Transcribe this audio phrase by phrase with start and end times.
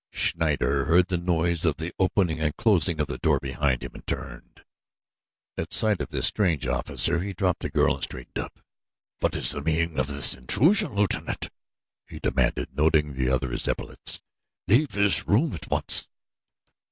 [0.09, 4.63] Schneider heard the noise of the opening and closing door behind him and turned.
[5.59, 8.61] At sight of this strange officer he dropped the girl and straightened up.
[9.19, 11.51] "What is the meaning of this intrusion, Lieutenant?"
[12.07, 14.19] he demanded, noting the other's epaulettes.
[14.67, 16.07] "Leave the room at once."